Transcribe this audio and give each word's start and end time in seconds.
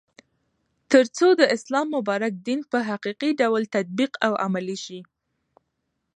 ترڅو 0.91 1.27
د 1.39 1.41
اسلام 1.55 1.87
مبارک 1.97 2.33
دين 2.47 2.59
په 2.71 2.77
حقيقي 2.89 3.29
ډول 3.41 3.63
تطبيق 3.75 4.11
او 4.25 4.33
عملي 4.45 4.77
سي 4.85 4.99